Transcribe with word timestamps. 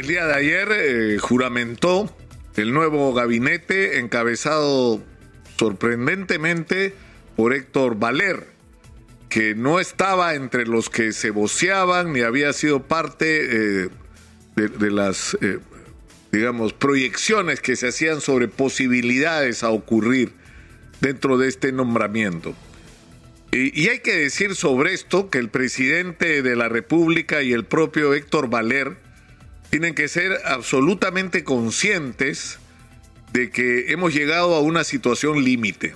El 0.00 0.06
día 0.06 0.24
de 0.24 0.32
ayer 0.32 0.68
eh, 0.72 1.18
juramentó 1.18 2.10
el 2.56 2.72
nuevo 2.72 3.12
gabinete 3.12 3.98
encabezado 3.98 5.04
sorprendentemente 5.58 6.94
por 7.36 7.52
Héctor 7.52 7.98
Valer, 7.98 8.46
que 9.28 9.54
no 9.54 9.78
estaba 9.78 10.34
entre 10.34 10.64
los 10.64 10.88
que 10.88 11.12
se 11.12 11.28
voceaban 11.28 12.14
ni 12.14 12.22
había 12.22 12.54
sido 12.54 12.84
parte 12.84 13.84
eh, 13.84 13.88
de, 14.56 14.90
las, 14.90 15.36
eh, 15.42 15.58
digamos, 16.32 16.72
proyecciones 16.72 17.60
que 17.60 17.76
se 17.76 17.88
hacían 17.88 18.22
sobre 18.22 18.48
posibilidades 18.48 19.62
a 19.62 19.68
ocurrir 19.68 20.32
dentro 21.02 21.36
de 21.36 21.46
este 21.46 21.72
nombramiento. 21.72 22.54
Y, 23.52 23.78
y, 23.78 23.90
hay 23.90 23.98
que 23.98 24.16
decir 24.16 24.54
sobre 24.54 24.94
esto 24.94 25.28
que 25.28 25.36
el 25.36 25.50
presidente 25.50 26.40
de 26.40 26.56
la 26.56 26.70
República 26.70 27.42
y 27.42 27.52
el 27.52 27.66
propio 27.66 28.14
Héctor 28.14 28.48
Valer 28.48 29.09
tienen 29.70 29.94
que 29.94 30.08
ser 30.08 30.40
absolutamente 30.44 31.44
conscientes 31.44 32.58
de 33.32 33.50
que 33.50 33.92
hemos 33.92 34.12
llegado 34.12 34.54
a 34.54 34.60
una 34.60 34.84
situación 34.84 35.44
límite. 35.44 35.94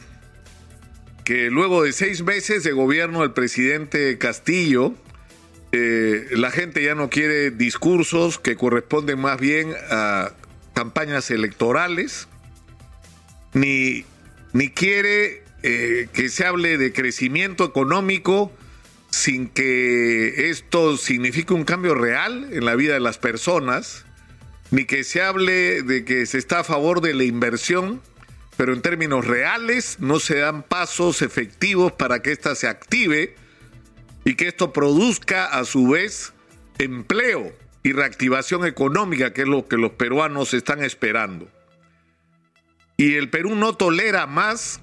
Que 1.25 1.51
luego 1.51 1.83
de 1.83 1.93
seis 1.93 2.23
meses 2.23 2.63
de 2.63 2.73
gobierno 2.73 3.23
del 3.23 3.33
presidente 3.33 4.17
Castillo, 4.19 4.95
eh, 5.73 6.29
la 6.33 6.51
gente 6.51 6.85
ya 6.85 6.95
no 6.95 7.11
quiere 7.11 7.51
discursos 7.51 8.39
que 8.39 8.57
corresponden 8.57 9.19
más 9.19 9.41
bien 9.41 9.75
a 9.91 10.33
campañas 10.73 11.31
electorales, 11.31 12.29
ni, 13.55 14.05
ni 14.53 14.69
quiere 14.69 15.43
eh, 15.63 16.09
que 16.13 16.29
se 16.29 16.47
hable 16.47 16.79
de 16.79 16.93
crecimiento 16.93 17.65
económico 17.65 18.53
sin 19.15 19.47
que 19.49 20.51
esto 20.51 20.97
signifique 20.97 21.55
un 21.55 21.65
cambio 21.65 21.95
real 21.95 22.49
en 22.51 22.65
la 22.65 22.75
vida 22.75 22.95
de 22.95 23.01
las 23.01 23.17
personas, 23.17 24.05
ni 24.73 24.87
que 24.87 25.05
se 25.05 25.23
hable 25.23 25.83
de 25.83 26.05
que 26.05 26.27
se 26.27 26.37
está 26.37 26.61
a 26.61 26.65
favor 26.65 27.01
de 27.01 27.15
la 27.15 27.23
inversión, 27.23 28.03
pero 28.57 28.73
en 28.73 28.83
términos 28.83 29.25
reales 29.25 29.99
no 30.01 30.19
se 30.19 30.39
dan 30.39 30.65
pasos 30.65 31.23
efectivos 31.23 31.93
para 31.93 32.23
que 32.23 32.33
ésta 32.33 32.57
se 32.57 32.67
active 32.67 33.37
y 34.25 34.35
que 34.35 34.49
esto 34.49 34.73
produzca 34.73 35.47
a 35.47 35.65
su 35.65 35.89
vez 35.89 36.33
empleo 36.79 37.57
y 37.85 37.93
reactivación 37.93 38.67
económica, 38.67 39.33
que 39.33 39.43
es 39.43 39.49
lo 39.49 39.69
que 39.69 39.77
los 39.77 39.93
peruanos 39.93 40.55
están 40.55 40.83
esperando. 40.83 41.49
Y 42.97 43.15
el 43.15 43.31
Perú 43.31 43.55
no 43.55 43.77
tolera 43.77 44.27
más 44.27 44.81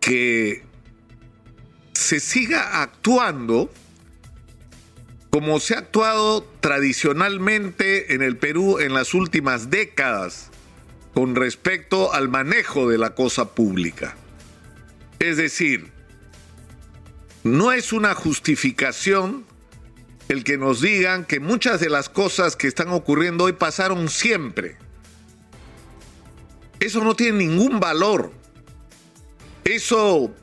que 0.00 0.67
se 2.08 2.20
siga 2.20 2.80
actuando 2.80 3.70
como 5.28 5.60
se 5.60 5.74
ha 5.74 5.80
actuado 5.80 6.42
tradicionalmente 6.60 8.14
en 8.14 8.22
el 8.22 8.38
Perú 8.38 8.78
en 8.78 8.94
las 8.94 9.12
últimas 9.12 9.68
décadas 9.68 10.48
con 11.12 11.34
respecto 11.34 12.14
al 12.14 12.30
manejo 12.30 12.88
de 12.88 12.96
la 12.96 13.14
cosa 13.14 13.54
pública. 13.54 14.16
Es 15.18 15.36
decir, 15.36 15.92
no 17.44 17.72
es 17.72 17.92
una 17.92 18.14
justificación 18.14 19.44
el 20.30 20.44
que 20.44 20.56
nos 20.56 20.80
digan 20.80 21.26
que 21.26 21.40
muchas 21.40 21.78
de 21.78 21.90
las 21.90 22.08
cosas 22.08 22.56
que 22.56 22.68
están 22.68 22.88
ocurriendo 22.88 23.44
hoy 23.44 23.52
pasaron 23.52 24.08
siempre. 24.08 24.78
Eso 26.80 27.04
no 27.04 27.14
tiene 27.14 27.36
ningún 27.46 27.80
valor. 27.80 28.32
Eso 29.64 30.34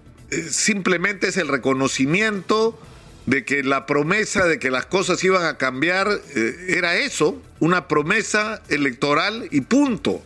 simplemente 0.49 1.27
es 1.27 1.37
el 1.37 1.47
reconocimiento 1.47 2.79
de 3.25 3.43
que 3.43 3.63
la 3.63 3.85
promesa 3.85 4.45
de 4.45 4.59
que 4.59 4.69
las 4.69 4.85
cosas 4.85 5.23
iban 5.23 5.45
a 5.45 5.57
cambiar 5.57 6.07
eh, 6.35 6.65
era 6.69 6.95
eso, 6.97 7.41
una 7.59 7.87
promesa 7.87 8.61
electoral 8.69 9.47
y 9.51 9.61
punto. 9.61 10.23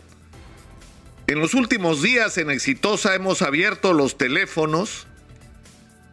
En 1.26 1.38
los 1.38 1.54
últimos 1.54 2.02
días 2.02 2.36
en 2.38 2.50
Exitosa 2.50 3.14
hemos 3.14 3.42
abierto 3.42 3.92
los 3.92 4.18
teléfonos 4.18 5.06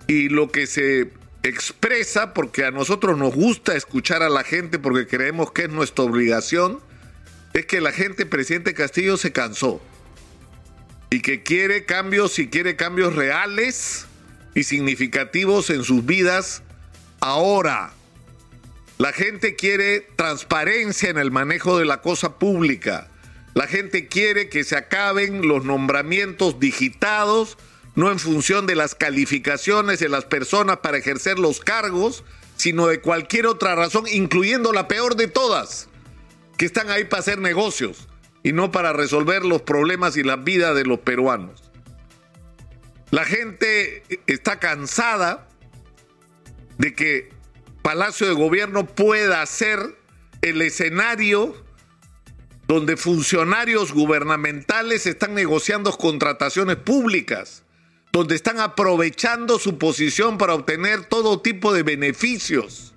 y 0.08 0.30
lo 0.30 0.52
que 0.52 0.68
se 0.68 1.12
expresa, 1.44 2.34
porque 2.34 2.66
a 2.66 2.72
nosotros 2.72 3.18
nos 3.18 3.34
gusta 3.34 3.76
escuchar 3.76 4.22
a 4.22 4.30
la 4.30 4.44
gente 4.44 4.80
porque 4.80 5.08
creemos 5.08 5.52
que 5.52 5.64
es 5.64 5.70
nuestra 5.70 6.06
obligación, 6.06 6.80
es 7.54 7.66
que 7.66 7.82
la 7.82 7.92
gente, 7.92 8.26
presidente 8.26 8.74
Castillo, 8.74 9.18
se 9.18 9.32
cansó 9.32 9.82
y 11.10 11.22
que 11.22 11.44
quiere 11.44 11.86
cambios 11.86 12.38
y 12.40 12.48
quiere 12.48 12.76
cambios 12.76 13.16
reales 13.16 14.06
y 14.56 14.64
significativos 14.64 15.70
en 15.70 15.84
sus 15.84 16.06
vidas 16.06 16.64
ahora. 17.20 17.92
La 18.98 19.14
gente 19.14 19.56
quiere 19.56 20.02
transparencia 20.16 21.10
en 21.10 21.18
el 21.18 21.32
manejo 21.32 21.78
de 21.78 21.86
la 21.86 22.02
cosa 22.02 22.40
pública. 22.40 23.10
La 23.54 23.68
gente 23.68 24.08
quiere 24.08 24.50
que 24.50 24.64
se 24.64 24.76
acaben 24.76 25.48
los 25.48 25.64
nombramientos 25.64 26.60
digitados, 26.60 27.58
no 27.96 28.12
en 28.12 28.20
función 28.20 28.66
de 28.66 28.76
las 28.76 28.96
calificaciones 28.96 30.00
de 30.00 30.10
las 30.10 30.26
personas 30.26 30.78
para 30.78 30.98
ejercer 30.98 31.40
los 31.40 31.60
cargos, 31.60 32.24
sino 32.56 32.88
de 32.88 33.00
cualquier 33.00 33.46
otra 33.48 33.76
razón, 33.76 34.06
incluyendo 34.12 34.74
la 34.74 34.88
peor 34.88 35.16
de 35.16 35.28
todas, 35.28 35.88
que 36.58 36.66
están 36.66 36.90
ahí 36.90 37.06
para 37.06 37.22
hacer 37.22 37.40
negocios 37.40 38.08
y 38.48 38.54
no 38.54 38.72
para 38.72 38.94
resolver 38.94 39.44
los 39.44 39.64
problemas 39.64 40.16
y 40.16 40.24
la 40.24 40.38
vida 40.38 40.74
de 40.74 40.86
los 40.86 41.00
peruanos. 41.00 41.70
La 43.12 43.26
gente 43.26 44.04
está 44.26 44.58
cansada 44.58 45.50
de 46.78 46.96
que 46.96 47.30
Palacio 47.82 48.26
de 48.26 48.32
Gobierno 48.32 48.86
pueda 48.86 49.46
ser 49.46 49.98
el 50.42 50.62
escenario 50.62 51.62
donde 52.70 52.96
funcionarios 52.96 53.92
gubernamentales 53.92 55.08
están 55.08 55.34
negociando 55.34 55.92
contrataciones 55.92 56.78
públicas, 56.78 57.66
donde 58.14 58.36
están 58.36 58.62
aprovechando 58.62 59.60
su 59.60 59.78
posición 59.78 60.38
para 60.38 60.54
obtener 60.54 61.04
todo 61.04 61.42
tipo 61.42 61.74
de 61.74 61.84
beneficios 61.84 62.94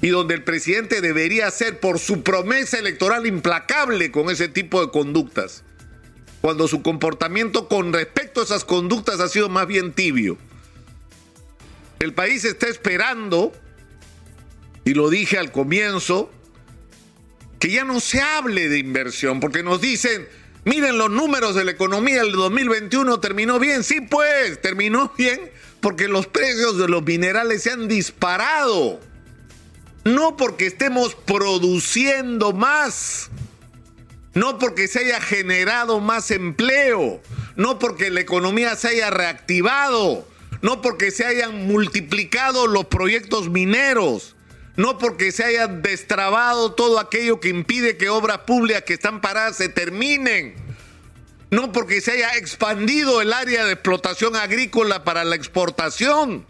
y 0.00 0.08
donde 0.08 0.34
el 0.34 0.44
presidente 0.44 1.00
debería 1.00 1.50
ser 1.50 1.80
por 1.80 1.98
su 1.98 2.22
promesa 2.22 2.78
electoral 2.78 3.26
implacable 3.26 4.12
con 4.12 4.30
ese 4.30 4.48
tipo 4.48 4.80
de 4.80 4.92
conductas, 4.92 5.64
cuando 6.40 6.68
su 6.68 6.82
comportamiento 6.82 7.68
con 7.68 7.92
respecto 7.92 8.40
a 8.40 8.44
esas 8.44 8.64
conductas 8.64 9.20
ha 9.20 9.28
sido 9.28 9.48
más 9.48 9.66
bien 9.66 9.92
tibio. 9.92 10.38
El 11.98 12.14
país 12.14 12.44
está 12.44 12.68
esperando, 12.68 13.52
y 14.84 14.94
lo 14.94 15.10
dije 15.10 15.36
al 15.36 15.50
comienzo, 15.50 16.30
que 17.58 17.70
ya 17.70 17.82
no 17.82 17.98
se 17.98 18.20
hable 18.20 18.68
de 18.68 18.78
inversión, 18.78 19.40
porque 19.40 19.64
nos 19.64 19.80
dicen, 19.80 20.28
miren 20.64 20.96
los 20.96 21.10
números 21.10 21.56
de 21.56 21.64
la 21.64 21.72
economía 21.72 22.22
del 22.22 22.30
2021, 22.30 23.18
terminó 23.18 23.58
bien, 23.58 23.82
sí 23.82 24.00
pues, 24.00 24.62
terminó 24.62 25.12
bien, 25.18 25.50
porque 25.80 26.06
los 26.06 26.28
precios 26.28 26.78
de 26.78 26.86
los 26.86 27.02
minerales 27.02 27.64
se 27.64 27.72
han 27.72 27.88
disparado 27.88 29.00
no 30.04 30.36
porque 30.36 30.66
estemos 30.66 31.14
produciendo 31.14 32.52
más, 32.52 33.30
no 34.34 34.58
porque 34.58 34.88
se 34.88 35.00
haya 35.00 35.20
generado 35.20 36.00
más 36.00 36.30
empleo, 36.30 37.20
no 37.56 37.78
porque 37.78 38.10
la 38.10 38.20
economía 38.20 38.76
se 38.76 38.88
haya 38.88 39.10
reactivado, 39.10 40.26
no 40.62 40.80
porque 40.80 41.10
se 41.10 41.24
hayan 41.24 41.66
multiplicado 41.66 42.66
los 42.66 42.86
proyectos 42.86 43.48
mineros, 43.48 44.36
no 44.76 44.96
porque 44.98 45.32
se 45.32 45.44
haya 45.44 45.66
destrabado 45.66 46.72
todo 46.72 47.00
aquello 47.00 47.40
que 47.40 47.48
impide 47.48 47.96
que 47.96 48.08
obras 48.08 48.38
públicas 48.38 48.84
que 48.84 48.94
están 48.94 49.20
paradas 49.20 49.56
se 49.56 49.68
terminen, 49.68 50.54
no 51.50 51.72
porque 51.72 52.00
se 52.00 52.12
haya 52.12 52.36
expandido 52.36 53.20
el 53.20 53.32
área 53.32 53.64
de 53.64 53.72
explotación 53.72 54.36
agrícola 54.36 55.02
para 55.02 55.24
la 55.24 55.34
exportación. 55.34 56.46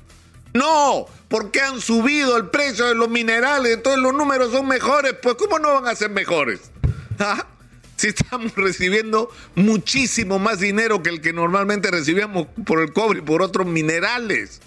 No, 0.53 1.06
porque 1.28 1.60
han 1.60 1.80
subido 1.80 2.36
el 2.36 2.48
precio 2.48 2.86
de 2.86 2.94
los 2.94 3.08
minerales, 3.08 3.74
entonces 3.74 4.02
los 4.02 4.14
números 4.14 4.50
son 4.52 4.66
mejores. 4.66 5.14
Pues 5.22 5.36
¿cómo 5.36 5.58
no 5.58 5.74
van 5.74 5.86
a 5.86 5.94
ser 5.94 6.10
mejores? 6.10 6.60
¿Ah? 7.19 7.46
Si 7.96 8.08
estamos 8.08 8.54
recibiendo 8.56 9.30
muchísimo 9.54 10.38
más 10.38 10.60
dinero 10.60 11.02
que 11.02 11.10
el 11.10 11.20
que 11.20 11.32
normalmente 11.32 11.90
recibíamos 11.90 12.46
por 12.64 12.80
el 12.80 12.92
cobre 12.92 13.19
y 13.19 13.22
por 13.22 13.42
otros 13.42 13.66
minerales. 13.66 14.60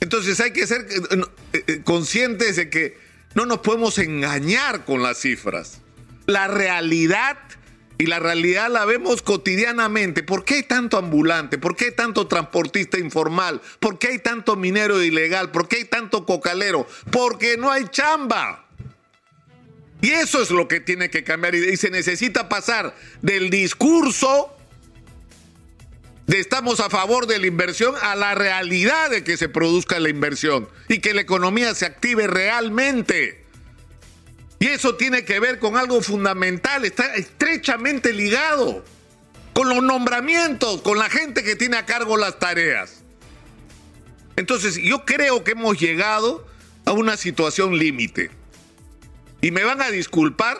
Entonces 0.00 0.40
hay 0.40 0.52
que 0.52 0.66
ser 0.66 0.88
eh, 0.90 1.20
eh, 1.52 1.80
conscientes 1.84 2.56
de 2.56 2.68
que 2.68 2.98
no 3.34 3.46
nos 3.46 3.58
podemos 3.58 3.98
engañar 3.98 4.84
con 4.84 5.02
las 5.02 5.18
cifras. 5.18 5.80
La 6.26 6.48
realidad 6.48 7.38
y 8.02 8.06
la 8.06 8.18
realidad 8.18 8.68
la 8.68 8.84
vemos 8.84 9.22
cotidianamente. 9.22 10.24
¿Por 10.24 10.44
qué 10.44 10.54
hay 10.54 10.62
tanto 10.64 10.98
ambulante? 10.98 11.56
¿Por 11.56 11.76
qué 11.76 11.84
hay 11.84 11.90
tanto 11.92 12.26
transportista 12.26 12.98
informal? 12.98 13.60
¿Por 13.78 14.00
qué 14.00 14.08
hay 14.08 14.18
tanto 14.18 14.56
minero 14.56 15.00
ilegal? 15.00 15.52
¿Por 15.52 15.68
qué 15.68 15.76
hay 15.76 15.84
tanto 15.84 16.26
cocalero? 16.26 16.84
Porque 17.12 17.56
no 17.56 17.70
hay 17.70 17.86
chamba. 17.86 18.66
Y 20.00 20.10
eso 20.10 20.42
es 20.42 20.50
lo 20.50 20.66
que 20.66 20.80
tiene 20.80 21.10
que 21.10 21.22
cambiar. 21.22 21.54
Y 21.54 21.76
se 21.76 21.90
necesita 21.90 22.48
pasar 22.48 22.92
del 23.20 23.50
discurso 23.50 24.52
de 26.26 26.40
estamos 26.40 26.80
a 26.80 26.90
favor 26.90 27.28
de 27.28 27.38
la 27.38 27.46
inversión 27.46 27.94
a 28.02 28.16
la 28.16 28.34
realidad 28.34 29.10
de 29.10 29.22
que 29.22 29.36
se 29.36 29.48
produzca 29.48 30.00
la 30.00 30.08
inversión 30.08 30.68
y 30.88 30.98
que 30.98 31.14
la 31.14 31.20
economía 31.20 31.72
se 31.76 31.86
active 31.86 32.26
realmente. 32.26 33.41
Y 34.62 34.68
eso 34.68 34.94
tiene 34.94 35.24
que 35.24 35.40
ver 35.40 35.58
con 35.58 35.76
algo 35.76 36.00
fundamental, 36.02 36.84
está 36.84 37.16
estrechamente 37.16 38.12
ligado 38.12 38.84
con 39.54 39.68
los 39.68 39.82
nombramientos, 39.82 40.82
con 40.82 41.00
la 41.00 41.10
gente 41.10 41.42
que 41.42 41.56
tiene 41.56 41.78
a 41.78 41.84
cargo 41.84 42.16
las 42.16 42.38
tareas. 42.38 43.02
Entonces, 44.36 44.76
yo 44.76 45.04
creo 45.04 45.42
que 45.42 45.50
hemos 45.50 45.80
llegado 45.80 46.46
a 46.84 46.92
una 46.92 47.16
situación 47.16 47.76
límite. 47.76 48.30
Y 49.40 49.50
me 49.50 49.64
van 49.64 49.82
a 49.82 49.90
disculpar, 49.90 50.58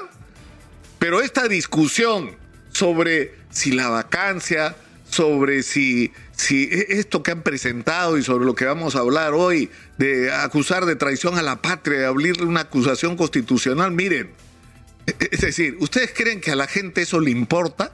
pero 0.98 1.20
esta 1.20 1.46
discusión 1.46 2.37
sobre 2.72 3.37
si 3.50 3.70
la 3.70 3.88
vacancia, 3.88 4.75
sobre 5.12 5.62
si, 5.62 6.12
si 6.32 6.64
e, 6.64 6.87
esto 6.99 7.23
que 7.23 7.31
han 7.31 7.43
presentado 7.43 8.17
y 8.17 8.23
sobre 8.23 8.47
lo 8.47 8.55
que 8.55 8.64
vamos 8.64 8.97
a 8.97 9.00
hablar 9.00 9.35
hoy, 9.35 9.70
de 9.99 10.32
acusar 10.32 10.87
de 10.87 10.97
traición 10.97 11.38
a 11.38 11.43
la 11.43 11.61
patria, 11.61 12.00
de 12.00 12.06
abrirle 12.06 12.44
una 12.44 12.61
acusación 12.61 13.17
constitucional, 13.17 13.93
miren, 13.93 14.31
e, 15.06 15.11
e, 15.11 15.29
es 15.31 15.41
decir, 15.43 15.76
¿ustedes 15.81 16.12
creen 16.14 16.41
que 16.41 16.50
a 16.50 16.56
la 16.56 16.67
gente 16.67 17.03
eso 17.03 17.20
le 17.20 17.31
importa? 17.31 17.93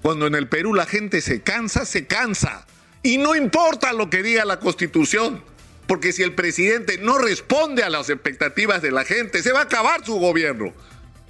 Cuando 0.00 0.26
en 0.26 0.34
el 0.34 0.48
Perú 0.48 0.74
la 0.74 0.86
gente 0.86 1.20
se 1.20 1.42
cansa, 1.42 1.84
se 1.84 2.06
cansa. 2.06 2.66
Y 3.02 3.18
no 3.18 3.36
importa 3.36 3.92
lo 3.92 4.08
que 4.08 4.22
diga 4.22 4.46
la 4.46 4.58
Constitución, 4.58 5.42
porque 5.86 6.12
si 6.12 6.22
el 6.22 6.34
presidente 6.34 6.98
no 6.98 7.18
responde 7.18 7.82
a 7.82 7.90
las 7.90 8.08
expectativas 8.08 8.80
de 8.80 8.90
la 8.90 9.04
gente, 9.04 9.42
se 9.42 9.52
va 9.52 9.60
a 9.60 9.64
acabar 9.64 10.04
su 10.04 10.14
gobierno. 10.14 10.72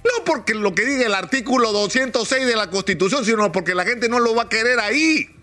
No 0.05 0.23
porque 0.23 0.53
lo 0.53 0.75
que 0.75 0.85
diga 0.85 1.07
el 1.07 1.15
artículo 1.15 1.71
206 1.71 2.45
de 2.45 2.55
la 2.55 2.69
Constitución, 2.69 3.25
sino 3.25 3.51
porque 3.51 3.73
la 3.73 3.85
gente 3.85 4.07
no 4.07 4.19
lo 4.19 4.35
va 4.35 4.43
a 4.43 4.49
querer 4.49 4.79
ahí. 4.79 5.35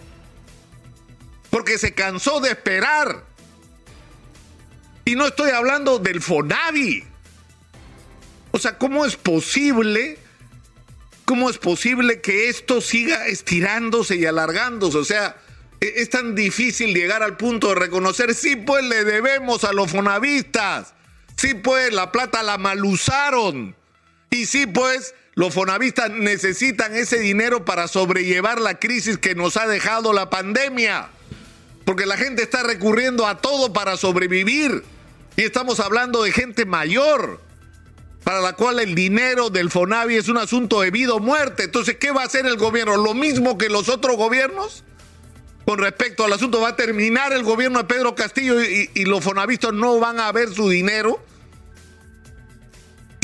Porque 1.50 1.78
se 1.78 1.94
cansó 1.94 2.40
de 2.40 2.50
esperar. 2.50 3.24
Y 5.04 5.16
no 5.16 5.26
estoy 5.26 5.50
hablando 5.50 5.98
del 5.98 6.22
FONAVI. 6.22 7.04
O 8.52 8.58
sea, 8.58 8.78
¿cómo 8.78 9.04
es 9.04 9.16
posible? 9.16 10.18
¿Cómo 11.24 11.50
es 11.50 11.58
posible 11.58 12.20
que 12.20 12.48
esto 12.48 12.80
siga 12.80 13.26
estirándose 13.26 14.14
y 14.14 14.26
alargándose? 14.26 14.98
O 14.98 15.04
sea, 15.04 15.36
e, 15.80 15.94
es 15.96 16.10
tan 16.10 16.36
difícil 16.36 16.94
llegar 16.94 17.24
al 17.24 17.36
punto 17.36 17.70
de 17.70 17.74
reconocer, 17.74 18.34
sí, 18.34 18.54
pues 18.54 18.84
le 18.84 19.04
debemos 19.04 19.64
a 19.64 19.72
los 19.72 19.90
fonavistas, 19.90 20.94
sí, 21.36 21.54
pues 21.54 21.92
la 21.92 22.12
plata 22.12 22.42
la 22.44 22.58
malusaron, 22.58 23.74
y 24.32 24.46
sí, 24.46 24.66
pues 24.66 25.14
los 25.34 25.54
fonavistas 25.54 26.10
necesitan 26.10 26.96
ese 26.96 27.20
dinero 27.20 27.64
para 27.64 27.86
sobrellevar 27.86 28.60
la 28.60 28.80
crisis 28.80 29.16
que 29.16 29.36
nos 29.36 29.56
ha 29.56 29.68
dejado 29.68 30.12
la 30.12 30.28
pandemia, 30.28 31.08
porque 31.84 32.06
la 32.06 32.16
gente 32.16 32.42
está 32.42 32.64
recurriendo 32.64 33.26
a 33.28 33.40
todo 33.40 33.72
para 33.72 33.96
sobrevivir, 33.96 34.82
y 35.36 35.42
estamos 35.42 35.78
hablando 35.78 36.24
de 36.24 36.32
gente 36.32 36.66
mayor, 36.66 37.40
para 38.24 38.40
la 38.40 38.54
cual 38.54 38.80
el 38.80 38.94
dinero 38.94 39.50
del 39.50 39.70
Fonavi 39.70 40.16
es 40.16 40.28
un 40.28 40.38
asunto 40.38 40.80
de 40.80 40.90
vida 40.90 41.14
o 41.14 41.20
muerte. 41.20 41.64
Entonces, 41.64 41.96
¿qué 41.96 42.10
va 42.10 42.22
a 42.22 42.26
hacer 42.26 42.46
el 42.46 42.56
gobierno? 42.56 42.96
¿Lo 42.96 43.14
mismo 43.14 43.58
que 43.58 43.68
los 43.68 43.88
otros 43.88 44.16
gobiernos? 44.16 44.84
con 45.64 45.78
respecto 45.78 46.24
al 46.24 46.32
asunto. 46.32 46.60
Va 46.60 46.70
a 46.70 46.76
terminar 46.76 47.32
el 47.32 47.42
gobierno 47.42 47.78
de 47.78 47.84
Pedro 47.84 48.14
Castillo 48.14 48.62
y, 48.62 49.04
los 49.04 49.22
fonavistas 49.22 49.72
no 49.72 49.98
van 49.98 50.20
a 50.20 50.30
ver 50.32 50.52
su 50.52 50.68
dinero. 50.68 51.20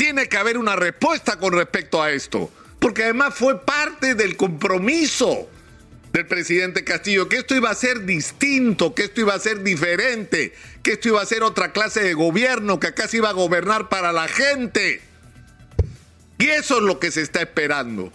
Tiene 0.09 0.27
que 0.27 0.37
haber 0.37 0.57
una 0.57 0.75
respuesta 0.75 1.37
con 1.37 1.53
respecto 1.53 2.01
a 2.01 2.09
esto, 2.09 2.49
porque 2.79 3.03
además 3.03 3.35
fue 3.35 3.63
parte 3.63 4.15
del 4.15 4.37
compromiso 4.37 5.47
del 6.11 6.25
presidente 6.25 6.83
Castillo, 6.83 7.29
que 7.29 7.37
esto 7.37 7.53
iba 7.53 7.69
a 7.69 7.75
ser 7.75 8.07
distinto, 8.07 8.95
que 8.95 9.03
esto 9.03 9.21
iba 9.21 9.35
a 9.35 9.39
ser 9.39 9.61
diferente, 9.61 10.55
que 10.81 10.93
esto 10.93 11.09
iba 11.09 11.21
a 11.21 11.25
ser 11.27 11.43
otra 11.43 11.73
clase 11.73 12.01
de 12.01 12.15
gobierno, 12.15 12.79
que 12.79 12.87
acá 12.87 13.07
se 13.07 13.17
iba 13.17 13.29
a 13.29 13.33
gobernar 13.33 13.87
para 13.87 14.11
la 14.11 14.27
gente. 14.27 14.99
Y 16.39 16.47
eso 16.47 16.77
es 16.77 16.83
lo 16.85 16.97
que 16.99 17.11
se 17.11 17.21
está 17.21 17.41
esperando. 17.41 18.11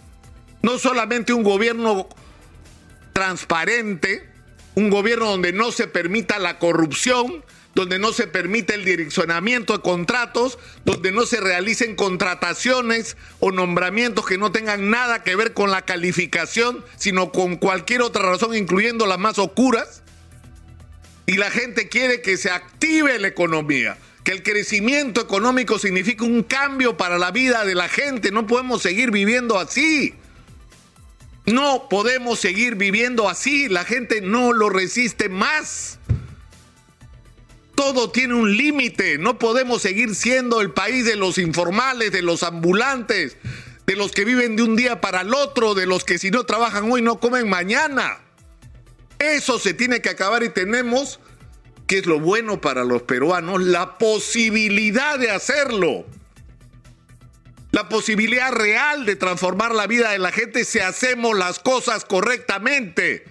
No 0.63 0.77
solamente 0.77 1.31
un 1.31 1.43
gobierno 1.43 2.09
transparente, 3.13 4.29
un 4.75 4.89
gobierno 4.89 5.27
donde 5.27 5.53
no 5.53 5.71
se 5.71 5.87
permita 5.87 6.39
la 6.39 6.59
corrupción, 6.59 7.41
donde 7.75 7.99
no 7.99 8.13
se 8.13 8.25
permite 8.25 8.73
el 8.73 8.85
direccionamiento 8.85 9.73
de 9.73 9.83
contratos, 9.83 10.57
donde 10.85 11.11
no 11.11 11.25
se 11.25 11.41
realicen 11.41 11.95
contrataciones 11.95 13.17
o 13.41 13.51
nombramientos 13.51 14.25
que 14.25 14.37
no 14.37 14.53
tengan 14.53 14.89
nada 14.89 15.23
que 15.23 15.35
ver 15.35 15.53
con 15.53 15.69
la 15.69 15.83
calificación, 15.83 16.83
sino 16.95 17.33
con 17.33 17.57
cualquier 17.57 18.01
otra 18.01 18.23
razón, 18.23 18.55
incluyendo 18.55 19.05
las 19.05 19.19
más 19.19 19.37
oscuras. 19.37 20.01
Y 21.27 21.33
la 21.33 21.51
gente 21.51 21.89
quiere 21.89 22.21
que 22.21 22.37
se 22.37 22.49
active 22.49 23.19
la 23.19 23.27
economía, 23.27 23.97
que 24.23 24.31
el 24.31 24.41
crecimiento 24.41 25.19
económico 25.19 25.77
signifique 25.77 26.23
un 26.23 26.43
cambio 26.43 26.95
para 26.95 27.17
la 27.17 27.31
vida 27.31 27.65
de 27.65 27.75
la 27.75 27.89
gente. 27.89 28.31
No 28.31 28.47
podemos 28.47 28.81
seguir 28.81 29.11
viviendo 29.11 29.59
así. 29.59 30.13
No 31.45 31.89
podemos 31.89 32.39
seguir 32.39 32.75
viviendo 32.75 33.29
así, 33.29 33.67
la 33.69 33.83
gente 33.83 34.21
no 34.21 34.51
lo 34.51 34.69
resiste 34.69 35.29
más. 35.29 35.99
Todo 37.75 38.09
tiene 38.09 38.33
un 38.33 38.55
límite, 38.55 39.17
no 39.17 39.37
podemos 39.37 39.81
seguir 39.81 40.15
siendo 40.15 40.61
el 40.61 40.71
país 40.71 41.05
de 41.05 41.15
los 41.15 41.37
informales, 41.37 42.11
de 42.11 42.21
los 42.21 42.43
ambulantes, 42.43 43.37
de 43.85 43.95
los 43.95 44.11
que 44.11 44.25
viven 44.25 44.55
de 44.55 44.63
un 44.63 44.75
día 44.75 45.01
para 45.01 45.21
el 45.21 45.33
otro, 45.33 45.75
de 45.75 45.85
los 45.85 46.03
que 46.03 46.17
si 46.17 46.31
no 46.31 46.45
trabajan 46.45 46.91
hoy 46.91 47.01
no 47.01 47.19
comen 47.19 47.49
mañana. 47.49 48.19
Eso 49.19 49.59
se 49.59 49.73
tiene 49.73 50.01
que 50.01 50.09
acabar 50.09 50.43
y 50.43 50.49
tenemos, 50.49 51.19
que 51.87 51.99
es 51.99 52.05
lo 52.05 52.19
bueno 52.19 52.61
para 52.61 52.83
los 52.83 53.03
peruanos, 53.03 53.61
la 53.61 53.97
posibilidad 53.97 55.19
de 55.19 55.31
hacerlo 55.31 56.05
la 57.75 57.89
posibilidad 57.89 58.53
real 58.53 59.05
de 59.05 59.17
transformar 59.17 59.75
la 59.75 59.85
vida 59.85 60.11
de 60.11 60.17
la 60.17 60.31
gente 60.31 60.63
si 60.63 60.79
hacemos 60.79 61.37
las 61.37 61.59
cosas 61.59 62.05
correctamente. 62.05 63.25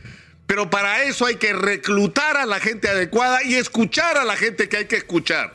Pero 0.47 0.69
para 0.69 1.05
eso 1.05 1.27
hay 1.27 1.37
que 1.37 1.53
reclutar 1.53 2.37
a 2.37 2.47
la 2.47 2.61
gente 2.61 2.89
adecuada 2.89 3.43
y 3.45 3.55
escuchar 3.55 4.19
a 4.19 4.25
la 4.25 4.37
gente 4.37 4.69
que 4.69 4.79
hay 4.79 4.85
que 4.87 4.97
escuchar. 4.97 5.55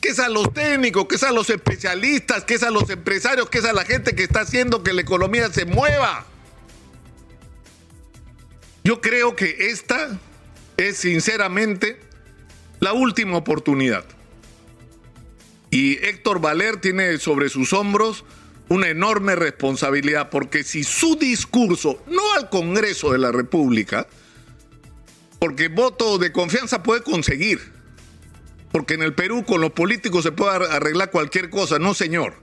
Que 0.00 0.08
es 0.08 0.18
a 0.18 0.28
los 0.28 0.52
técnicos, 0.52 1.06
que 1.06 1.16
es 1.16 1.22
a 1.22 1.32
los 1.32 1.50
especialistas, 1.50 2.44
que 2.44 2.54
es 2.54 2.62
a 2.62 2.70
los 2.70 2.88
empresarios, 2.90 3.50
que 3.50 3.58
es 3.58 3.64
a 3.64 3.72
la 3.72 3.84
gente 3.84 4.14
que 4.14 4.22
está 4.22 4.40
haciendo 4.40 4.82
que 4.82 4.92
la 4.92 5.02
economía 5.02 5.50
se 5.52 5.66
mueva. 5.66 6.26
Yo 8.82 9.00
creo 9.00 9.34
que 9.34 9.70
esta 9.70 10.18
es 10.76 10.98
sinceramente 10.98 11.98
la 12.80 12.92
última 12.92 13.36
oportunidad. 13.36 14.04
Y 15.70 16.04
Héctor 16.04 16.40
Valer 16.40 16.76
tiene 16.76 17.18
sobre 17.18 17.48
sus 17.48 17.72
hombros 17.72 18.24
una 18.68 18.88
enorme 18.88 19.36
responsabilidad, 19.36 20.30
porque 20.30 20.64
si 20.64 20.84
su 20.84 21.16
discurso, 21.16 22.02
no 22.06 22.34
al 22.34 22.48
Congreso 22.48 23.12
de 23.12 23.18
la 23.18 23.32
República, 23.32 24.06
porque 25.38 25.68
voto 25.68 26.18
de 26.18 26.32
confianza 26.32 26.82
puede 26.82 27.02
conseguir, 27.02 27.60
porque 28.72 28.94
en 28.94 29.02
el 29.02 29.14
Perú 29.14 29.44
con 29.44 29.60
los 29.60 29.72
políticos 29.72 30.24
se 30.24 30.32
puede 30.32 30.66
arreglar 30.70 31.10
cualquier 31.10 31.50
cosa, 31.50 31.78
no 31.78 31.94
señor, 31.94 32.34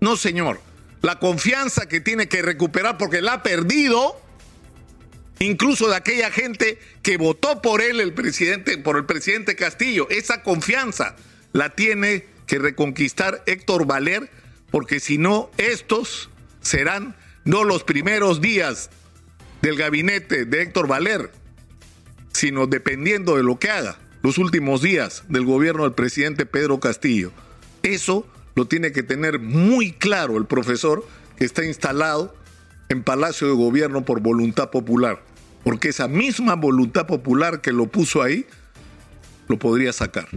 no 0.00 0.16
señor, 0.16 0.60
la 1.02 1.18
confianza 1.20 1.86
que 1.86 2.00
tiene 2.00 2.28
que 2.28 2.42
recuperar 2.42 2.98
porque 2.98 3.22
la 3.22 3.34
ha 3.34 3.42
perdido, 3.42 4.20
incluso 5.38 5.88
de 5.88 5.96
aquella 5.96 6.30
gente 6.30 6.78
que 7.02 7.16
votó 7.16 7.62
por 7.62 7.80
él, 7.80 8.00
el 8.00 8.12
presidente, 8.12 8.78
por 8.78 8.96
el 8.96 9.06
presidente 9.06 9.54
Castillo, 9.54 10.08
esa 10.10 10.42
confianza 10.42 11.14
la 11.52 11.74
tiene 11.76 12.26
que 12.46 12.58
reconquistar 12.58 13.44
Héctor 13.46 13.86
Valer, 13.86 14.28
porque 14.70 15.00
si 15.00 15.18
no, 15.18 15.50
estos 15.56 16.30
serán 16.60 17.16
no 17.44 17.64
los 17.64 17.84
primeros 17.84 18.40
días 18.40 18.90
del 19.62 19.76
gabinete 19.76 20.44
de 20.44 20.62
Héctor 20.62 20.86
Valer, 20.86 21.30
sino 22.32 22.66
dependiendo 22.66 23.36
de 23.36 23.42
lo 23.42 23.58
que 23.58 23.70
haga, 23.70 23.98
los 24.22 24.38
últimos 24.38 24.82
días 24.82 25.24
del 25.28 25.44
gobierno 25.44 25.84
del 25.84 25.94
presidente 25.94 26.46
Pedro 26.46 26.80
Castillo. 26.80 27.32
Eso 27.82 28.26
lo 28.54 28.66
tiene 28.66 28.92
que 28.92 29.02
tener 29.02 29.38
muy 29.38 29.92
claro 29.92 30.36
el 30.36 30.46
profesor 30.46 31.06
que 31.36 31.44
está 31.44 31.64
instalado 31.64 32.34
en 32.88 33.02
Palacio 33.02 33.46
de 33.46 33.54
Gobierno 33.54 34.04
por 34.04 34.20
voluntad 34.20 34.70
popular, 34.70 35.22
porque 35.64 35.88
esa 35.88 36.08
misma 36.08 36.54
voluntad 36.54 37.06
popular 37.06 37.60
que 37.60 37.72
lo 37.72 37.86
puso 37.86 38.22
ahí, 38.22 38.46
lo 39.48 39.58
podría 39.58 39.92
sacar. 39.92 40.28